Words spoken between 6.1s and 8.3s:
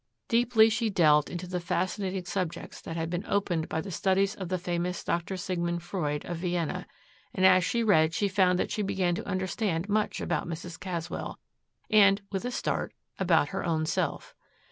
of Vienna, and as she read she